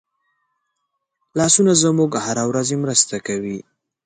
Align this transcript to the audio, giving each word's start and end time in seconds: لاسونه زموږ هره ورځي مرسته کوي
لاسونه 1.37 1.71
زموږ 1.83 2.11
هره 2.25 2.43
ورځي 2.49 2.75
مرسته 2.83 3.15
کوي 3.27 3.57